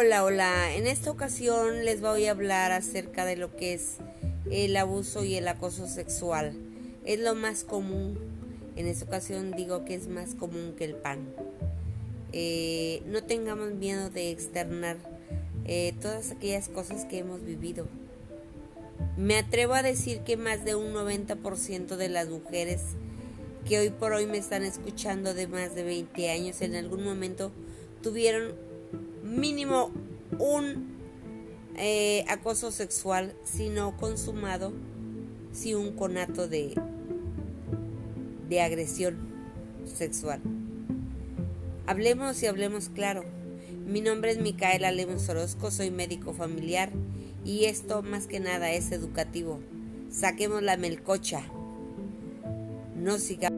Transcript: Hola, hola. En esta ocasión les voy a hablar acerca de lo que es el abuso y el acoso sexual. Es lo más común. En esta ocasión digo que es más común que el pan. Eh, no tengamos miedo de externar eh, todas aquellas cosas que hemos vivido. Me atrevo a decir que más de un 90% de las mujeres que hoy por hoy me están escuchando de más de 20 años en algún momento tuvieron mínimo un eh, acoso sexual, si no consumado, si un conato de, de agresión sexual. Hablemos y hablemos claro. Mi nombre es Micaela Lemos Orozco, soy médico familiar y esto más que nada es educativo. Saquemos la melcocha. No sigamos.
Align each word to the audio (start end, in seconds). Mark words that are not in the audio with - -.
Hola, 0.00 0.22
hola. 0.22 0.76
En 0.76 0.86
esta 0.86 1.10
ocasión 1.10 1.84
les 1.84 2.00
voy 2.00 2.26
a 2.26 2.30
hablar 2.30 2.70
acerca 2.70 3.24
de 3.24 3.34
lo 3.34 3.56
que 3.56 3.74
es 3.74 3.96
el 4.48 4.76
abuso 4.76 5.24
y 5.24 5.34
el 5.34 5.48
acoso 5.48 5.88
sexual. 5.88 6.52
Es 7.04 7.18
lo 7.18 7.34
más 7.34 7.64
común. 7.64 8.16
En 8.76 8.86
esta 8.86 9.06
ocasión 9.06 9.50
digo 9.56 9.84
que 9.84 9.96
es 9.96 10.06
más 10.06 10.36
común 10.36 10.76
que 10.78 10.84
el 10.84 10.94
pan. 10.94 11.28
Eh, 12.32 13.02
no 13.06 13.24
tengamos 13.24 13.74
miedo 13.74 14.08
de 14.08 14.30
externar 14.30 14.98
eh, 15.64 15.94
todas 16.00 16.30
aquellas 16.30 16.68
cosas 16.68 17.04
que 17.04 17.18
hemos 17.18 17.44
vivido. 17.44 17.88
Me 19.16 19.36
atrevo 19.36 19.74
a 19.74 19.82
decir 19.82 20.20
que 20.20 20.36
más 20.36 20.64
de 20.64 20.76
un 20.76 20.94
90% 20.94 21.96
de 21.96 22.08
las 22.08 22.28
mujeres 22.28 22.82
que 23.68 23.80
hoy 23.80 23.90
por 23.90 24.12
hoy 24.12 24.26
me 24.26 24.38
están 24.38 24.62
escuchando 24.62 25.34
de 25.34 25.48
más 25.48 25.74
de 25.74 25.82
20 25.82 26.30
años 26.30 26.60
en 26.60 26.76
algún 26.76 27.02
momento 27.02 27.50
tuvieron 28.00 28.67
mínimo 29.28 29.90
un 30.38 30.96
eh, 31.76 32.24
acoso 32.28 32.70
sexual, 32.70 33.34
si 33.44 33.68
no 33.68 33.96
consumado, 33.96 34.72
si 35.52 35.74
un 35.74 35.92
conato 35.92 36.48
de, 36.48 36.74
de 38.48 38.60
agresión 38.60 39.16
sexual. 39.84 40.40
Hablemos 41.86 42.42
y 42.42 42.46
hablemos 42.46 42.88
claro. 42.88 43.24
Mi 43.86 44.00
nombre 44.00 44.30
es 44.30 44.38
Micaela 44.38 44.90
Lemos 44.92 45.28
Orozco, 45.28 45.70
soy 45.70 45.90
médico 45.90 46.34
familiar 46.34 46.90
y 47.44 47.64
esto 47.64 48.02
más 48.02 48.26
que 48.26 48.40
nada 48.40 48.70
es 48.72 48.92
educativo. 48.92 49.60
Saquemos 50.10 50.62
la 50.62 50.76
melcocha. 50.76 51.42
No 52.96 53.18
sigamos. 53.18 53.57